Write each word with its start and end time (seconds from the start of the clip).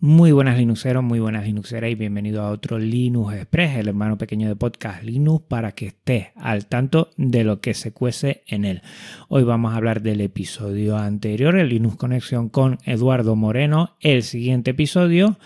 Muy 0.00 0.30
buenas 0.30 0.56
Linuxeros, 0.56 1.02
muy 1.02 1.18
buenas 1.18 1.44
Linuxeras 1.44 1.90
y 1.90 1.96
bienvenido 1.96 2.42
a 2.42 2.50
otro 2.50 2.78
Linux 2.78 3.34
Express, 3.34 3.78
el 3.78 3.88
hermano 3.88 4.16
pequeño 4.16 4.46
de 4.46 4.54
podcast 4.54 5.02
Linux, 5.02 5.44
para 5.48 5.72
que 5.72 5.86
estés 5.88 6.28
al 6.36 6.66
tanto 6.66 7.10
de 7.16 7.42
lo 7.42 7.60
que 7.60 7.74
se 7.74 7.90
cuece 7.90 8.44
en 8.46 8.64
él. 8.64 8.82
Hoy 9.26 9.42
vamos 9.42 9.72
a 9.72 9.76
hablar 9.76 10.00
del 10.00 10.20
episodio 10.20 10.96
anterior, 10.96 11.58
el 11.58 11.70
Linux 11.70 11.96
Conexión 11.96 12.48
con 12.48 12.78
Eduardo 12.84 13.34
Moreno. 13.34 13.96
El 13.98 14.22
siguiente 14.22 14.70
episodio, 14.70 15.36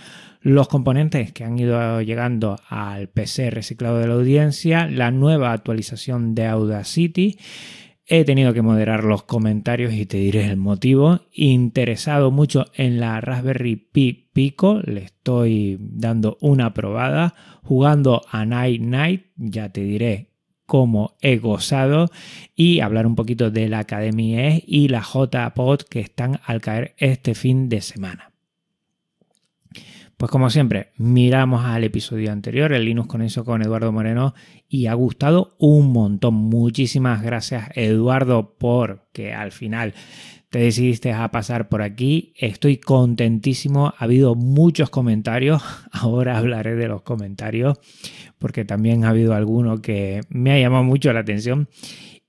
los 0.42 0.68
componentes 0.68 1.32
que 1.32 1.44
han 1.44 1.58
ido 1.58 2.02
llegando 2.02 2.60
al 2.68 3.08
PC 3.08 3.50
reciclado 3.50 4.00
de 4.00 4.06
la 4.06 4.12
audiencia, 4.12 4.86
la 4.86 5.10
nueva 5.10 5.54
actualización 5.54 6.34
de 6.34 6.48
Audacity 6.48 7.38
He 8.04 8.24
tenido 8.24 8.52
que 8.52 8.62
moderar 8.62 9.04
los 9.04 9.22
comentarios 9.22 9.92
y 9.92 10.06
te 10.06 10.16
diré 10.16 10.46
el 10.46 10.56
motivo. 10.56 11.20
Interesado 11.32 12.32
mucho 12.32 12.66
en 12.74 12.98
la 12.98 13.20
Raspberry 13.20 13.76
Pi 13.76 14.30
Pico, 14.32 14.80
le 14.84 15.04
estoy 15.04 15.78
dando 15.80 16.36
una 16.40 16.74
probada. 16.74 17.34
Jugando 17.62 18.22
a 18.30 18.44
Night 18.44 18.82
Night, 18.82 19.26
ya 19.36 19.68
te 19.68 19.82
diré 19.82 20.32
cómo 20.66 21.16
he 21.20 21.38
gozado. 21.38 22.10
Y 22.56 22.80
hablar 22.80 23.06
un 23.06 23.14
poquito 23.14 23.52
de 23.52 23.68
la 23.68 23.80
Academia 23.80 24.48
E 24.48 24.64
y 24.66 24.88
la 24.88 25.02
JPod 25.02 25.82
que 25.82 26.00
están 26.00 26.40
al 26.44 26.60
caer 26.60 26.94
este 26.98 27.34
fin 27.34 27.68
de 27.68 27.82
semana. 27.82 28.31
Pues 30.22 30.30
como 30.30 30.50
siempre, 30.50 30.92
miramos 30.98 31.64
al 31.64 31.82
episodio 31.82 32.30
anterior, 32.30 32.72
el 32.72 32.84
Linux 32.84 33.08
con 33.08 33.22
eso 33.22 33.44
con 33.44 33.60
Eduardo 33.60 33.90
Moreno, 33.90 34.34
y 34.68 34.86
ha 34.86 34.94
gustado 34.94 35.56
un 35.58 35.92
montón. 35.92 36.34
Muchísimas 36.34 37.24
gracias 37.24 37.70
Eduardo 37.74 38.54
por 38.56 39.08
que 39.12 39.32
al 39.32 39.50
final 39.50 39.94
te 40.48 40.60
decidiste 40.60 41.12
a 41.12 41.28
pasar 41.32 41.68
por 41.68 41.82
aquí. 41.82 42.34
Estoy 42.36 42.76
contentísimo. 42.76 43.94
Ha 43.98 44.04
habido 44.04 44.36
muchos 44.36 44.90
comentarios. 44.90 45.60
Ahora 45.90 46.38
hablaré 46.38 46.76
de 46.76 46.86
los 46.86 47.02
comentarios 47.02 47.80
porque 48.38 48.64
también 48.64 49.04
ha 49.04 49.08
habido 49.08 49.34
alguno 49.34 49.82
que 49.82 50.20
me 50.28 50.52
ha 50.52 50.60
llamado 50.60 50.84
mucho 50.84 51.12
la 51.12 51.18
atención. 51.18 51.68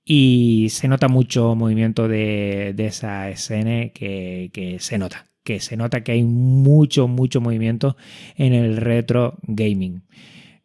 Y 0.04 0.66
se 0.70 0.88
nota 0.88 1.06
mucho 1.06 1.54
movimiento 1.54 2.08
de, 2.08 2.74
esa 2.76 3.30
escena 3.30 3.90
que 3.90 4.78
se 4.80 4.98
nota 4.98 5.26
que 5.44 5.60
se 5.60 5.76
nota 5.76 6.02
que 6.02 6.12
hay 6.12 6.24
mucho, 6.24 7.06
mucho 7.06 7.40
movimiento 7.40 7.96
en 8.36 8.54
el 8.54 8.78
retro 8.78 9.38
gaming. 9.42 10.02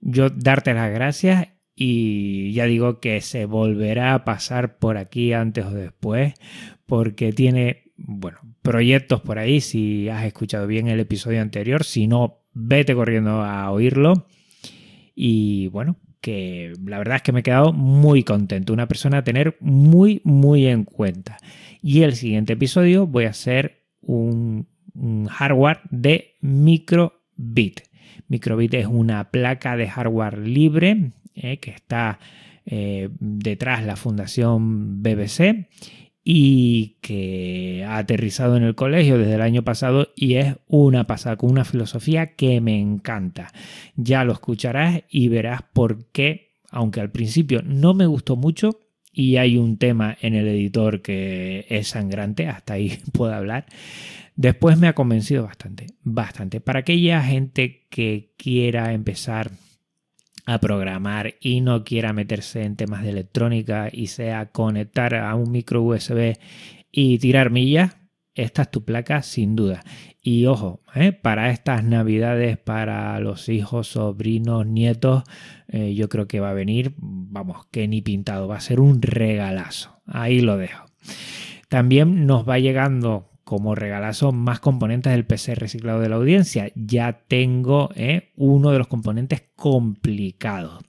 Yo 0.02 0.30
darte 0.30 0.74
las 0.74 0.92
gracias 0.92 1.50
y 1.76 2.54
ya 2.54 2.66
digo 2.66 3.00
que 3.00 3.22
se 3.22 3.46
volverá 3.46 4.14
a 4.14 4.26
pasar 4.26 4.78
por 4.80 4.98
aquí 4.98 5.34
antes 5.34 5.66
o 5.66 5.72
después 5.72 6.34
porque 6.86 7.34
tiene, 7.34 7.92
bueno, 7.98 8.40
proyectos 8.62 9.22
por 9.22 9.38
ahí 9.38 9.62
si 9.62 10.10
has 10.10 10.26
escuchado 10.26 10.66
bien 10.66 10.88
el 10.88 11.00
episodio 11.00 11.42
anterior, 11.42 11.84
si 11.84 12.08
no, 12.08 12.40
vete 12.54 12.96
corriendo 12.96 13.42
a 13.44 13.70
oírlo 13.72 14.28
y 15.14 15.68
bueno, 15.68 15.98
que 16.22 16.74
la 16.86 16.98
verdad 16.98 17.18
es 17.18 17.22
que 17.22 17.32
me 17.32 17.42
he 17.42 17.44
quedado 17.44 17.74
muy 17.74 18.24
contento, 18.24 18.74
una 18.74 18.88
persona 18.88 19.20
a 19.20 19.24
tener 19.24 19.58
muy, 19.60 20.22
muy 20.24 20.68
en 20.68 20.86
cuenta. 20.86 21.38
Y 21.82 22.04
el 22.04 22.16
siguiente 22.16 22.54
episodio 22.54 23.08
voy 23.08 23.26
a 23.26 23.30
hacer 23.30 23.79
un, 24.10 24.68
hardware 25.30 25.80
de 25.92 26.36
Microbit. 26.42 27.82
Microbit 28.28 28.74
es 28.74 28.88
una 28.88 29.32
placa 29.32 29.78
de 29.78 29.88
hardware 29.88 30.40
libre 30.40 31.12
eh, 31.36 31.58
que 31.60 31.72
está 31.72 32.20
eh, 32.66 33.10
detrás 33.20 33.86
la 33.86 33.96
fundación 33.96 35.02
BBC 35.02 35.70
y 36.24 36.98
que 37.02 37.86
ha 37.88 37.98
aterrizado 37.98 38.58
en 38.58 38.64
el 38.64 38.76
colegio 38.76 39.18
desde 39.18 39.36
el 39.36 39.42
año 39.42 39.64
pasado 39.64 40.10
y 40.16 40.36
es 40.36 40.58
una 40.68 41.08
pasada 41.08 41.38
con 41.38 41.50
una 41.50 41.64
filosofía 41.64 42.36
que 42.36 42.60
me 42.62 42.80
encanta. 42.80 43.54
Ya 43.96 44.24
lo 44.26 44.34
escucharás 44.34 45.04
y 45.10 45.30
verás 45.30 45.62
por 45.74 46.06
qué, 46.12 46.58
aunque 46.72 47.00
al 47.00 47.12
principio 47.12 47.62
no 47.64 47.94
me 47.94 48.06
gustó 48.06 48.36
mucho, 48.36 48.80
y 49.20 49.36
hay 49.36 49.58
un 49.58 49.76
tema 49.76 50.18
en 50.22 50.34
el 50.34 50.48
editor 50.48 51.02
que 51.02 51.66
es 51.68 51.90
sangrante, 51.90 52.48
hasta 52.48 52.76
ahí 52.76 53.00
puedo 53.12 53.34
hablar. 53.34 53.66
Después 54.38 54.78
me 54.78 54.88
ha 54.88 54.96
convencido 54.96 55.44
bastante, 55.44 55.88
bastante. 56.04 56.62
Para 56.62 56.80
aquella 56.80 57.22
gente 57.22 57.86
que 57.90 58.32
quiera 58.38 58.94
empezar 58.94 59.52
a 60.46 60.60
programar 60.60 61.36
y 61.42 61.60
no 61.60 61.84
quiera 61.84 62.14
meterse 62.14 62.64
en 62.64 62.78
temas 62.78 63.04
de 63.04 63.10
electrónica 63.10 63.90
y 63.92 64.08
sea 64.08 64.52
conectar 64.52 65.14
a 65.14 65.36
un 65.36 65.52
micro 65.52 65.84
USB 65.84 66.38
y 66.90 67.18
tirar 67.20 67.50
millas, 67.50 67.98
esta 68.36 68.64
es 68.64 68.72
tu 68.72 68.84
placa 68.84 69.22
sin 69.22 69.56
duda. 69.56 69.84
Y 70.22 70.46
ojo, 70.46 70.82
¿eh? 70.96 71.12
para 71.12 71.50
estas 71.52 71.84
navidades, 71.84 72.58
para 72.58 73.20
los 73.20 73.50
hijos, 73.50 73.88
sobrinos, 73.90 74.66
nietos, 74.66 75.24
eh, 75.68 75.94
yo 75.96 76.10
creo 76.10 76.28
que 76.28 76.40
va 76.40 76.52
a 76.52 76.54
venir, 76.54 76.94
vamos, 76.98 77.66
que 77.72 77.88
ni 77.88 78.02
pintado, 78.02 78.48
va 78.48 78.58
a 78.58 78.62
ser 78.62 78.80
un 78.80 79.02
regalazo. 79.02 80.02
Ahí 80.06 80.42
lo 80.42 80.58
dejo. 80.58 80.86
También 81.68 82.26
nos 82.26 82.48
va 82.48 82.60
llegando 82.60 83.30
como 83.44 83.74
regalazo 83.76 84.32
más 84.32 84.60
componentes 84.60 85.12
del 85.12 85.26
PC 85.26 85.56
reciclado 85.56 86.00
de 86.00 86.10
la 86.10 86.18
audiencia. 86.18 86.72
Ya 86.76 87.24
tengo 87.28 87.90
¿eh? 87.96 88.32
uno 88.36 88.72
de 88.72 88.78
los 88.78 88.88
componentes 88.88 89.44
complicados 89.56 90.84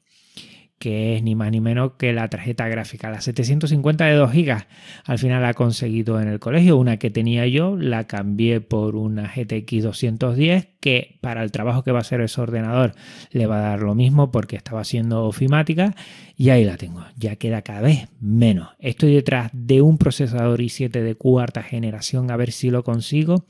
que 0.80 1.14
es 1.14 1.22
ni 1.22 1.34
más 1.34 1.52
ni 1.52 1.60
menos 1.60 1.92
que 1.98 2.14
la 2.14 2.28
tarjeta 2.28 2.66
gráfica. 2.66 3.10
La 3.10 3.20
750 3.20 4.06
de 4.06 4.14
2 4.14 4.32
GB 4.32 4.66
al 5.04 5.18
final 5.18 5.42
la 5.42 5.50
ha 5.50 5.54
conseguido 5.54 6.18
en 6.22 6.26
el 6.26 6.40
colegio. 6.40 6.78
Una 6.78 6.96
que 6.96 7.10
tenía 7.10 7.46
yo 7.46 7.76
la 7.76 8.06
cambié 8.06 8.62
por 8.62 8.96
una 8.96 9.30
GTX 9.30 9.82
210 9.82 10.68
que 10.80 11.18
para 11.20 11.42
el 11.42 11.52
trabajo 11.52 11.84
que 11.84 11.92
va 11.92 11.98
a 11.98 12.00
hacer 12.00 12.22
ese 12.22 12.40
ordenador 12.40 12.94
le 13.30 13.46
va 13.46 13.58
a 13.58 13.70
dar 13.70 13.80
lo 13.80 13.94
mismo 13.94 14.30
porque 14.30 14.56
estaba 14.56 14.82
siendo 14.84 15.26
ofimática 15.26 15.94
y 16.34 16.48
ahí 16.48 16.64
la 16.64 16.78
tengo. 16.78 17.04
Ya 17.14 17.36
queda 17.36 17.60
cada 17.60 17.82
vez 17.82 18.08
menos. 18.18 18.70
Estoy 18.78 19.14
detrás 19.14 19.50
de 19.52 19.82
un 19.82 19.98
procesador 19.98 20.60
i7 20.60 21.02
de 21.02 21.14
cuarta 21.14 21.62
generación 21.62 22.30
a 22.30 22.38
ver 22.38 22.52
si 22.52 22.70
lo 22.70 22.84
consigo. 22.84 23.44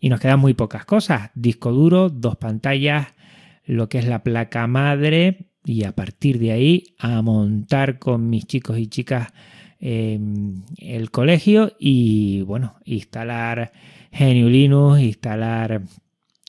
Y 0.00 0.10
nos 0.10 0.20
quedan 0.20 0.40
muy 0.40 0.52
pocas 0.52 0.84
cosas. 0.84 1.30
Disco 1.34 1.72
duro, 1.72 2.10
dos 2.10 2.36
pantallas, 2.36 3.06
lo 3.64 3.88
que 3.88 3.98
es 3.98 4.06
la 4.06 4.22
placa 4.22 4.66
madre, 4.66 5.51
y 5.64 5.84
a 5.84 5.92
partir 5.92 6.38
de 6.38 6.52
ahí 6.52 6.94
a 6.98 7.22
montar 7.22 7.98
con 7.98 8.28
mis 8.28 8.46
chicos 8.46 8.78
y 8.78 8.88
chicas 8.88 9.32
em, 9.80 10.62
el 10.78 11.10
colegio 11.10 11.72
y 11.78 12.42
bueno, 12.42 12.76
instalar 12.84 13.72
GNU 14.12 14.48
Linux, 14.48 15.00
instalar 15.00 15.82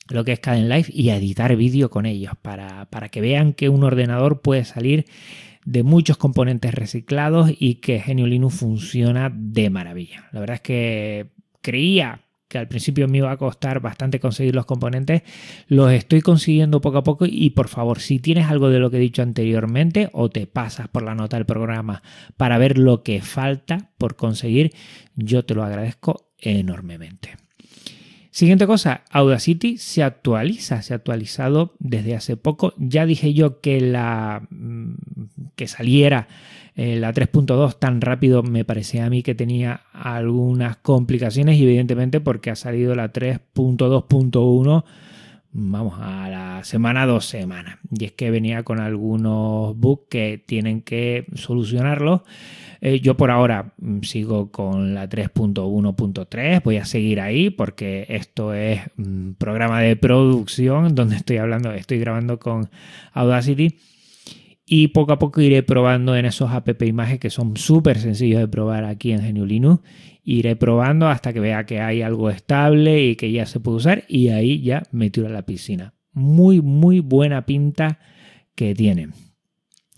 lo 0.09 0.23
que 0.25 0.33
es 0.33 0.39
Life 0.47 0.91
y 0.93 1.09
editar 1.09 1.55
vídeo 1.55 1.89
con 1.89 2.05
ellos 2.05 2.33
para, 2.41 2.85
para 2.85 3.09
que 3.09 3.21
vean 3.21 3.53
que 3.53 3.69
un 3.69 3.83
ordenador 3.83 4.41
puede 4.41 4.65
salir 4.65 5.05
de 5.65 5.83
muchos 5.83 6.17
componentes 6.17 6.73
reciclados 6.73 7.51
y 7.57 7.75
que 7.75 8.03
GNU 8.05 8.27
Linux 8.27 8.55
funciona 8.55 9.31
de 9.33 9.69
maravilla. 9.69 10.27
La 10.31 10.41
verdad 10.41 10.55
es 10.55 10.61
que 10.61 11.27
creía 11.61 12.21
que 12.53 12.59
al 12.59 12.67
principio 12.67 13.07
me 13.07 13.17
iba 13.17 13.31
a 13.31 13.37
costar 13.37 13.79
bastante 13.79 14.19
conseguir 14.19 14.53
los 14.53 14.67
componentes, 14.67 15.23
los 15.67 15.91
estoy 15.91 16.21
consiguiendo 16.21 16.81
poco 16.81 16.99
a 16.99 17.03
poco 17.03 17.25
y 17.27 17.49
por 17.49 17.67
favor, 17.67 17.99
si 17.99 18.19
tienes 18.19 18.45
algo 18.45 18.69
de 18.69 18.77
lo 18.77 18.91
que 18.91 18.97
he 18.97 18.99
dicho 18.99 19.23
anteriormente 19.23 20.09
o 20.13 20.29
te 20.29 20.45
pasas 20.45 20.87
por 20.87 21.01
la 21.01 21.15
nota 21.15 21.35
del 21.35 21.47
programa 21.47 22.03
para 22.37 22.59
ver 22.59 22.77
lo 22.77 23.01
que 23.01 23.21
falta 23.21 23.89
por 23.97 24.15
conseguir, 24.15 24.71
yo 25.15 25.43
te 25.45 25.55
lo 25.55 25.63
agradezco 25.63 26.31
enormemente. 26.37 27.42
Siguiente 28.33 28.65
cosa, 28.65 29.03
Audacity 29.11 29.77
se 29.77 30.01
actualiza, 30.01 30.81
se 30.81 30.93
ha 30.93 30.95
actualizado 30.95 31.75
desde 31.77 32.15
hace 32.15 32.35
poco. 32.35 32.73
Ya 32.77 33.05
dije 33.05 33.35
yo 33.35 33.61
que 33.61 33.79
la 33.79 34.47
mm, 34.49 34.95
que 35.55 35.67
saliera 35.67 36.27
eh, 36.75 36.95
la 36.99 37.13
3.2 37.13 37.77
tan 37.77 38.01
rápido 38.01 38.41
me 38.41 38.65
parecía 38.65 39.05
a 39.05 39.11
mí 39.11 39.21
que 39.21 39.35
tenía 39.35 39.81
algunas 39.93 40.77
complicaciones 40.77 41.57
y 41.57 41.63
evidentemente 41.63 42.21
porque 42.21 42.49
ha 42.49 42.55
salido 42.55 42.95
la 42.95 43.13
3.2.1 43.13 44.83
vamos 45.53 45.99
a 45.99 46.29
la 46.29 46.63
semana 46.63 47.05
dos 47.05 47.25
semanas 47.25 47.77
y 47.91 48.05
es 48.05 48.11
que 48.11 48.31
venía 48.31 48.63
con 48.63 48.79
algunos 48.79 49.77
bugs 49.77 50.07
que 50.09 50.43
tienen 50.43 50.81
que 50.81 51.25
solucionarlos. 51.35 52.21
Eh, 52.81 52.99
yo 52.99 53.15
por 53.15 53.31
ahora 53.31 53.73
mm, 53.77 54.01
sigo 54.01 54.51
con 54.51 54.93
la 54.93 55.07
3.1.3, 55.07 56.63
voy 56.63 56.77
a 56.77 56.85
seguir 56.85 57.21
ahí 57.21 57.49
porque 57.49 58.05
esto 58.09 58.53
es 58.53 58.81
un 58.97 59.29
mm, 59.29 59.33
programa 59.35 59.79
de 59.79 59.95
producción 59.95 60.95
donde 60.95 61.15
estoy 61.15 61.37
hablando, 61.37 61.71
estoy 61.71 61.99
grabando 61.99 62.39
con 62.39 62.69
Audacity 63.13 63.77
y 64.75 64.87
poco 64.87 65.11
a 65.11 65.19
poco 65.19 65.39
iré 65.39 65.61
probando 65.61 66.15
en 66.15 66.25
esos 66.25 66.49
app 66.49 66.81
imágenes 66.81 67.19
que 67.19 67.29
son 67.29 67.57
súper 67.57 67.99
sencillos 67.99 68.39
de 68.39 68.47
probar 68.47 68.85
aquí 68.85 69.11
en 69.11 69.21
GNU 69.21 69.45
Linux. 69.45 69.83
Iré 70.23 70.55
probando 70.55 71.09
hasta 71.09 71.31
que 71.31 71.39
vea 71.39 71.67
que 71.67 71.79
hay 71.79 72.01
algo 72.01 72.31
estable 72.31 72.99
y 73.03 73.15
que 73.15 73.31
ya 73.31 73.45
se 73.45 73.59
puede 73.59 73.77
usar 73.77 74.03
y 74.07 74.29
ahí 74.29 74.63
ya 74.63 74.81
me 74.91 75.11
tiro 75.11 75.27
a 75.27 75.29
la 75.29 75.43
piscina. 75.43 75.93
Muy, 76.11 76.59
muy 76.63 77.01
buena 77.01 77.45
pinta 77.45 77.99
que 78.55 78.73
tiene. 78.73 79.09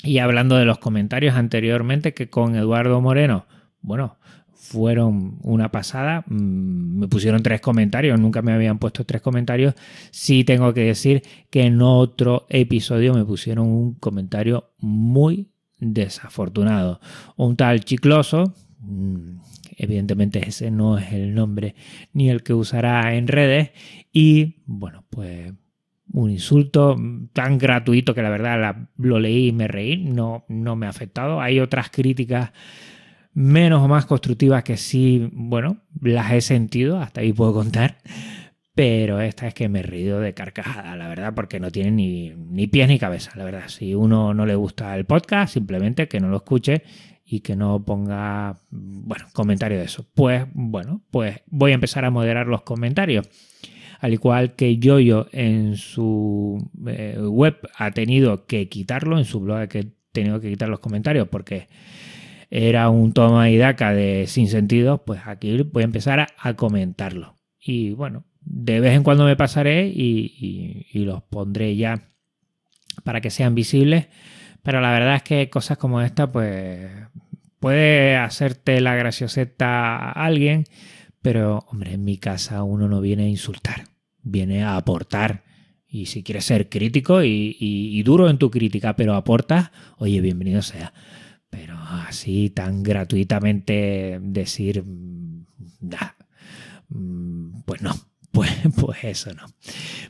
Y 0.03 0.17
hablando 0.17 0.57
de 0.57 0.65
los 0.65 0.79
comentarios 0.79 1.35
anteriormente, 1.35 2.13
que 2.13 2.29
con 2.29 2.57
Eduardo 2.57 2.99
Moreno, 2.99 3.45
bueno, 3.79 4.17
fueron 4.65 5.37
una 5.43 5.71
pasada. 5.71 6.23
Mm, 6.27 6.99
me 6.99 7.07
pusieron 7.07 7.43
tres 7.43 7.61
comentarios, 7.61 8.19
nunca 8.19 8.41
me 8.41 8.51
habían 8.51 8.79
puesto 8.79 9.05
tres 9.05 9.21
comentarios. 9.21 9.75
Sí 10.11 10.43
tengo 10.43 10.73
que 10.73 10.81
decir 10.81 11.23
que 11.49 11.63
en 11.63 11.81
otro 11.81 12.45
episodio 12.49 13.13
me 13.13 13.25
pusieron 13.25 13.67
un 13.67 13.93
comentario 13.95 14.71
muy 14.79 15.51
desafortunado. 15.79 16.99
Un 17.37 17.55
tal 17.55 17.85
chicloso, 17.85 18.53
mm, 18.79 19.37
evidentemente 19.77 20.47
ese 20.47 20.71
no 20.71 20.97
es 20.97 21.13
el 21.13 21.35
nombre 21.35 21.75
ni 22.13 22.29
el 22.29 22.41
que 22.43 22.53
usará 22.53 23.15
en 23.15 23.27
redes. 23.27 23.71
Y 24.11 24.63
bueno, 24.65 25.05
pues 25.09 25.53
un 26.11 26.31
insulto 26.31 26.97
tan 27.33 27.57
gratuito 27.57 28.13
que 28.13 28.21
la 28.21 28.29
verdad 28.29 28.89
lo 28.97 29.19
leí 29.19 29.47
y 29.47 29.51
me 29.51 29.67
reí, 29.67 29.97
no, 29.97 30.45
no 30.47 30.75
me 30.75 30.87
ha 30.87 30.89
afectado. 30.89 31.41
Hay 31.41 31.59
otras 31.59 31.89
críticas 31.89 32.51
menos 33.35 33.83
o 33.83 33.87
más 33.87 34.05
constructivas 34.05 34.63
que 34.63 34.77
sí, 34.77 35.29
bueno, 35.33 35.77
las 36.01 36.31
he 36.31 36.41
sentido, 36.41 36.99
hasta 36.99 37.21
ahí 37.21 37.33
puedo 37.33 37.53
contar. 37.53 37.97
Pero 38.73 39.21
esta 39.21 39.47
es 39.47 39.53
que 39.53 39.69
me 39.69 39.79
he 39.79 39.83
reído 39.83 40.19
de 40.19 40.33
carcajada, 40.33 40.95
la 40.97 41.07
verdad, 41.07 41.33
porque 41.33 41.59
no 41.59 41.71
tiene 41.71 41.91
ni, 41.91 42.29
ni 42.31 42.67
pies 42.67 42.89
ni 42.89 42.99
cabeza, 42.99 43.31
la 43.35 43.45
verdad. 43.45 43.67
Si 43.67 43.93
uno 43.93 44.33
no 44.33 44.45
le 44.45 44.55
gusta 44.55 44.95
el 44.97 45.05
podcast, 45.05 45.53
simplemente 45.53 46.07
que 46.07 46.19
no 46.19 46.29
lo 46.29 46.37
escuche 46.37 46.83
y 47.25 47.39
que 47.39 47.55
no 47.55 47.83
ponga, 47.85 48.57
bueno, 48.71 49.25
comentario 49.33 49.77
de 49.77 49.85
eso. 49.85 50.05
Pues, 50.13 50.45
bueno, 50.53 51.01
pues 51.09 51.41
voy 51.47 51.71
a 51.71 51.75
empezar 51.75 52.03
a 52.03 52.11
moderar 52.11 52.47
los 52.47 52.63
comentarios. 52.63 53.29
Al 53.99 54.13
igual 54.13 54.55
que 54.55 54.77
Yoyo 54.77 55.27
en 55.31 55.77
su 55.77 56.69
eh, 56.87 57.17
web 57.19 57.57
ha 57.77 57.91
tenido 57.91 58.45
que 58.45 58.67
quitarlo, 58.67 59.17
en 59.17 59.25
su 59.25 59.39
blog 59.39 59.57
ha 59.57 59.67
tenido 60.11 60.41
que 60.41 60.49
quitar 60.49 60.67
los 60.67 60.79
comentarios 60.79 61.29
porque 61.29 61.67
era 62.49 62.89
un 62.89 63.13
toma 63.13 63.49
y 63.49 63.57
daca 63.57 63.93
de 63.93 64.25
sin 64.27 64.47
sentido, 64.47 65.03
pues 65.05 65.21
aquí 65.25 65.61
voy 65.63 65.83
a 65.83 65.85
empezar 65.85 66.27
a 66.37 66.53
comentarlo. 66.55 67.35
Y 67.59 67.91
bueno, 67.91 68.25
de 68.45 68.79
vez 68.79 68.93
en 68.93 69.03
cuando 69.03 69.25
me 69.25 69.35
pasaré 69.35 69.87
y, 69.87 70.85
los 70.93 71.23
pondré 71.23 71.75
ya 71.75 72.07
para 73.03 73.21
que 73.21 73.31
sean 73.31 73.55
visibles. 73.55 74.07
Pero 74.63 74.81
la 74.81 74.91
verdad 74.91 75.15
es 75.17 75.23
que 75.23 75.49
cosas 75.49 75.77
como 75.77 76.01
esta, 76.01 76.31
pues 76.31 76.89
puede 77.59 78.15
hacerte 78.15 78.79
la 78.81 78.95
gracioseta 78.95 79.95
a 79.97 80.11
alguien, 80.11 80.65
pero 81.21 81.65
hombre, 81.69 81.93
en 81.93 82.03
mi 82.03 82.17
casa 82.17 82.63
uno 82.63 82.87
no 82.87 83.01
viene 83.01 83.23
a 83.23 83.27
insultar, 83.27 83.85
viene 84.21 84.63
a 84.63 84.77
aportar. 84.77 85.43
Y 85.87 86.07
si 86.07 86.23
quieres 86.23 86.45
ser 86.45 86.69
crítico 86.69 87.23
y, 87.23 88.01
duro 88.03 88.29
en 88.29 88.37
tu 88.37 88.51
crítica, 88.51 88.95
pero 88.95 89.15
aportas, 89.15 89.71
oye, 89.97 90.19
bienvenido 90.21 90.61
sea. 90.61 90.93
Pero 91.55 91.77
así 91.77 92.49
tan 92.49 92.83
gratuitamente 92.83 94.19
decir, 94.21 94.83
mm, 94.83 95.45
mm, 96.89 97.61
pues 97.65 97.81
no, 97.81 97.93
pues, 98.31 98.51
pues 98.75 99.03
eso 99.03 99.33
no. 99.33 99.45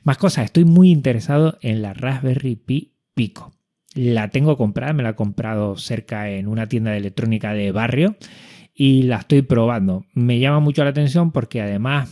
Más 0.04 0.18
cosas, 0.18 0.46
estoy 0.46 0.66
muy 0.66 0.90
interesado 0.90 1.60
en 1.62 1.84
la 1.84 1.94
Raspberry 1.94 2.56
Pi 2.56 2.96
Pico. 3.14 3.54
La 3.94 4.30
tengo 4.30 4.58
comprada, 4.58 4.94
me 4.94 5.04
la 5.04 5.10
he 5.10 5.16
comprado 5.16 5.78
cerca 5.78 6.30
en 6.32 6.48
una 6.48 6.68
tienda 6.68 6.92
de 6.92 6.98
electrónica 6.98 7.54
de 7.54 7.72
barrio 7.72 8.18
y 8.74 9.04
la 9.04 9.18
estoy 9.18 9.44
probando. 9.44 10.06
Me 10.14 10.40
llama 10.40 10.60
mucho 10.60 10.84
la 10.84 10.90
atención 10.90 11.32
porque 11.32 11.62
además 11.62 12.10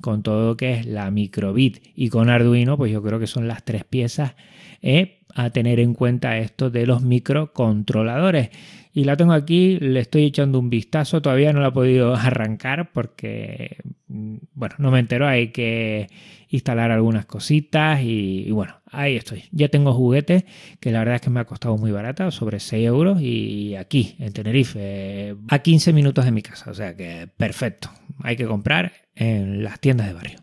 con 0.00 0.22
todo 0.22 0.48
lo 0.48 0.56
que 0.56 0.72
es 0.72 0.86
la 0.86 1.10
microbit 1.10 1.78
y 1.94 2.08
con 2.08 2.30
Arduino, 2.30 2.76
pues 2.76 2.90
yo 2.90 3.02
creo 3.02 3.20
que 3.20 3.28
son 3.28 3.46
las 3.46 3.64
tres 3.64 3.84
piezas 3.84 4.34
eh, 4.80 5.21
a 5.34 5.50
tener 5.50 5.80
en 5.80 5.94
cuenta 5.94 6.38
esto 6.38 6.70
de 6.70 6.86
los 6.86 7.02
microcontroladores. 7.02 8.50
Y 8.94 9.04
la 9.04 9.16
tengo 9.16 9.32
aquí, 9.32 9.78
le 9.80 10.00
estoy 10.00 10.24
echando 10.24 10.58
un 10.58 10.68
vistazo, 10.68 11.22
todavía 11.22 11.52
no 11.52 11.60
la 11.60 11.68
he 11.68 11.72
podido 11.72 12.14
arrancar 12.16 12.92
porque, 12.92 13.78
mm, 14.08 14.36
bueno, 14.54 14.74
no 14.78 14.90
me 14.90 14.98
entero, 14.98 15.26
hay 15.26 15.48
que 15.48 16.08
instalar 16.50 16.90
algunas 16.90 17.24
cositas 17.24 18.00
y, 18.02 18.50
bueno, 18.50 18.74
ahí 18.90 19.16
estoy. 19.16 19.44
Ya 19.52 19.68
tengo 19.68 19.94
juguetes 19.94 20.44
que 20.78 20.90
la 20.90 20.98
verdad 20.98 21.14
es 21.14 21.20
que 21.22 21.30
me 21.30 21.40
ha 21.40 21.46
costado 21.46 21.78
muy 21.78 21.90
barata, 21.90 22.30
sobre 22.30 22.60
6 22.60 22.86
euros 22.86 23.22
y 23.22 23.74
aquí, 23.76 24.16
en 24.18 24.34
Tenerife, 24.34 25.36
a 25.48 25.58
15 25.60 25.94
minutos 25.94 26.26
de 26.26 26.32
mi 26.32 26.42
casa, 26.42 26.70
o 26.70 26.74
sea 26.74 26.94
que 26.94 27.28
perfecto, 27.34 27.90
hay 28.22 28.36
que 28.36 28.44
comprar 28.44 28.92
en 29.14 29.64
las 29.64 29.80
tiendas 29.80 30.08
de 30.08 30.12
barrio 30.12 30.38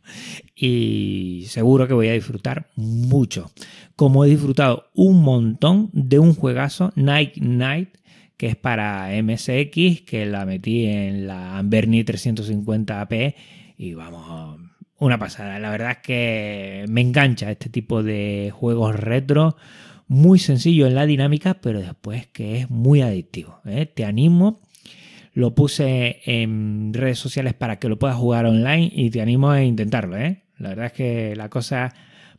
y 0.60 1.46
seguro 1.48 1.88
que 1.88 1.94
voy 1.94 2.10
a 2.10 2.14
disfrutar 2.14 2.68
mucho, 2.76 3.52
como 3.96 4.26
he 4.26 4.30
disfrutado 4.30 4.90
un 4.94 5.24
montón 5.24 5.90
de 5.94 6.20
un 6.20 6.34
juegazo 6.34 6.92
Night 6.96 7.38
Night 7.38 7.98
que 8.36 8.48
es 8.48 8.56
para 8.56 9.10
MSX, 9.22 10.02
que 10.06 10.26
la 10.26 10.46
metí 10.46 10.86
en 10.86 11.28
la 11.28 11.58
Amberni 11.58 12.04
350p 12.04 13.36
y 13.78 13.94
vamos, 13.94 14.60
una 14.98 15.18
pasada. 15.18 15.60
La 15.60 15.72
verdad 15.72 15.92
es 15.92 15.98
que 15.98 16.86
me 16.88 17.02
engancha 17.02 17.52
este 17.52 17.70
tipo 17.70 18.04
de 18.04 18.52
juegos 18.54 18.96
retro, 18.96 19.58
muy 20.08 20.40
sencillo 20.40 20.88
en 20.88 20.96
la 20.96 21.06
dinámica, 21.06 21.56
pero 21.56 21.80
después 21.80 22.28
que 22.28 22.60
es 22.60 22.70
muy 22.70 23.02
adictivo. 23.02 23.60
¿eh? 23.66 23.86
Te 23.86 24.06
animo. 24.06 24.62
Lo 25.34 25.54
puse 25.54 26.22
en 26.26 26.94
redes 26.94 27.20
sociales 27.20 27.54
para 27.54 27.78
que 27.78 27.90
lo 27.90 28.00
puedas 28.00 28.18
jugar 28.18 28.46
online 28.46 28.92
y 28.94 29.10
te 29.10 29.22
animo 29.22 29.52
a 29.52 29.64
intentarlo. 29.64 30.18
¿eh? 30.18 30.44
La 30.60 30.70
verdad 30.70 30.88
es 30.88 30.94
que 30.94 31.36
la 31.36 31.50
cosa 31.50 31.94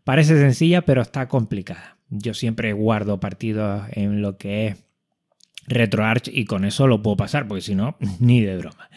parece 0.05 0.38
sencilla, 0.38 0.82
pero 0.82 1.02
está 1.02 1.28
complicada. 1.28 1.96
Yo 2.11 2.34
siempre 2.34 2.72
guardo 2.72 3.20
partidos 3.20 3.84
en 3.93 4.22
lo 4.22 4.37
que 4.37 4.69
es 4.69 4.84
RetroArch 5.67 6.28
y 6.28 6.44
con 6.44 6.64
eso 6.64 6.87
lo 6.87 7.02
puedo 7.02 7.17
pasar, 7.17 7.46
porque 7.46 7.62
si 7.62 7.75
no, 7.75 7.96
ni 8.20 8.40
de 8.40 8.56
broma. 8.56 8.90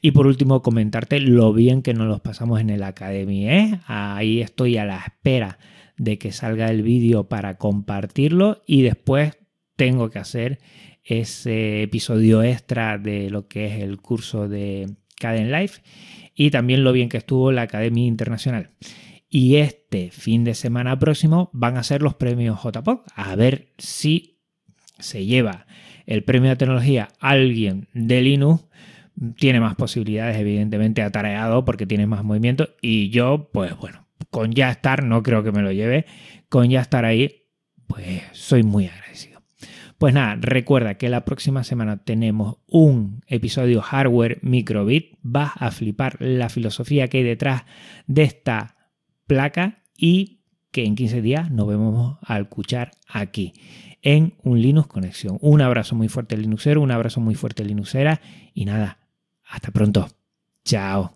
Y 0.00 0.10
por 0.10 0.26
último, 0.26 0.62
comentarte 0.62 1.20
lo 1.20 1.52
bien 1.52 1.82
que 1.82 1.94
nos 1.94 2.08
los 2.08 2.20
pasamos 2.20 2.60
en 2.60 2.70
el 2.70 2.82
Academy. 2.82 3.48
¿eh? 3.48 3.80
Ahí 3.86 4.40
estoy 4.40 4.76
a 4.76 4.84
la 4.84 4.98
espera 4.98 5.58
de 5.96 6.18
que 6.18 6.32
salga 6.32 6.70
el 6.70 6.82
vídeo 6.82 7.28
para 7.28 7.56
compartirlo 7.56 8.62
y 8.66 8.82
después 8.82 9.38
tengo 9.76 10.10
que 10.10 10.18
hacer 10.18 10.58
ese 11.04 11.82
episodio 11.82 12.42
extra 12.42 12.98
de 12.98 13.30
lo 13.30 13.46
que 13.46 13.66
es 13.66 13.80
el 13.80 13.98
curso 13.98 14.48
de 14.48 14.96
Caden 15.18 15.52
Life 15.52 15.82
y 16.34 16.50
también 16.50 16.84
lo 16.84 16.92
bien 16.92 17.08
que 17.08 17.16
estuvo 17.16 17.52
la 17.52 17.62
Academia 17.62 18.06
Internacional. 18.06 18.70
Y 19.28 19.56
este 19.56 20.10
fin 20.10 20.44
de 20.44 20.54
semana 20.54 20.98
próximo 20.98 21.50
van 21.52 21.76
a 21.76 21.82
ser 21.82 22.02
los 22.02 22.14
premios 22.14 22.60
JPOC, 22.62 23.06
a 23.14 23.34
ver 23.34 23.72
si 23.78 24.40
se 24.98 25.26
lleva 25.26 25.66
el 26.06 26.22
premio 26.22 26.50
de 26.50 26.56
tecnología 26.56 27.08
alguien 27.20 27.88
de 27.92 28.22
Linux 28.22 28.64
tiene 29.36 29.60
más 29.60 29.74
posibilidades, 29.76 30.36
evidentemente, 30.36 31.02
atareado 31.02 31.64
porque 31.64 31.86
tiene 31.86 32.06
más 32.06 32.24
movimiento. 32.24 32.68
Y 32.80 33.10
yo, 33.10 33.50
pues 33.52 33.76
bueno, 33.76 34.06
con 34.30 34.52
ya 34.52 34.70
estar, 34.70 35.02
no 35.04 35.22
creo 35.22 35.42
que 35.42 35.52
me 35.52 35.62
lo 35.62 35.72
lleve, 35.72 36.06
con 36.48 36.68
ya 36.68 36.80
estar 36.80 37.04
ahí, 37.04 37.46
pues 37.86 38.22
soy 38.32 38.62
muy 38.62 38.86
agradecido. 38.86 39.35
Pues 39.98 40.12
nada, 40.12 40.36
recuerda 40.38 40.96
que 40.96 41.08
la 41.08 41.24
próxima 41.24 41.64
semana 41.64 41.98
tenemos 41.98 42.58
un 42.66 43.22
episodio 43.28 43.80
hardware 43.80 44.38
microbit. 44.42 45.16
Vas 45.22 45.52
a 45.56 45.70
flipar 45.70 46.16
la 46.20 46.50
filosofía 46.50 47.08
que 47.08 47.18
hay 47.18 47.24
detrás 47.24 47.64
de 48.06 48.24
esta 48.24 48.76
placa 49.26 49.82
y 49.96 50.40
que 50.70 50.84
en 50.84 50.96
15 50.96 51.22
días 51.22 51.50
nos 51.50 51.66
vemos 51.66 52.18
al 52.20 52.42
escuchar 52.42 52.90
aquí 53.08 53.54
en 54.02 54.34
un 54.42 54.60
Linux 54.60 54.88
Conexión. 54.88 55.38
Un 55.40 55.62
abrazo 55.62 55.96
muy 55.96 56.08
fuerte 56.08 56.36
Linuxero, 56.36 56.82
un 56.82 56.90
abrazo 56.90 57.20
muy 57.20 57.34
fuerte 57.34 57.64
Linuxera 57.64 58.20
y 58.52 58.66
nada, 58.66 58.98
hasta 59.48 59.70
pronto. 59.70 60.08
Chao. 60.64 61.14